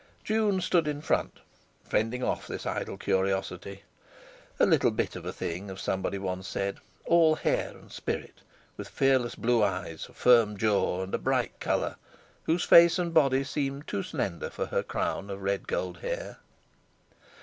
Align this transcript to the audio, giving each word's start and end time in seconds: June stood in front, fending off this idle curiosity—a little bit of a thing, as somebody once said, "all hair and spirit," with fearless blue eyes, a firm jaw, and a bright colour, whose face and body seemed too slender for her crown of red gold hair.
June 0.23 0.59
stood 0.61 0.87
in 0.87 0.99
front, 0.99 1.41
fending 1.83 2.23
off 2.23 2.47
this 2.47 2.65
idle 2.65 2.97
curiosity—a 2.97 4.65
little 4.65 4.89
bit 4.89 5.15
of 5.15 5.27
a 5.27 5.31
thing, 5.31 5.69
as 5.69 5.79
somebody 5.79 6.17
once 6.17 6.47
said, 6.47 6.79
"all 7.05 7.35
hair 7.35 7.69
and 7.77 7.91
spirit," 7.91 8.41
with 8.77 8.89
fearless 8.89 9.35
blue 9.35 9.61
eyes, 9.61 10.07
a 10.09 10.13
firm 10.13 10.57
jaw, 10.57 11.03
and 11.03 11.13
a 11.13 11.19
bright 11.19 11.59
colour, 11.59 11.97
whose 12.45 12.63
face 12.63 12.97
and 12.97 13.13
body 13.13 13.43
seemed 13.43 13.85
too 13.85 14.01
slender 14.01 14.49
for 14.49 14.65
her 14.65 14.81
crown 14.81 15.29
of 15.29 15.43
red 15.43 15.67
gold 15.67 15.99
hair. 15.99 16.39